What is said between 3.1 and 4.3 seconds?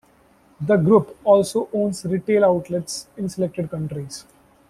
in selected countries.